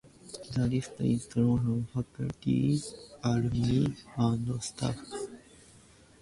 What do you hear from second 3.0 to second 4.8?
alumni and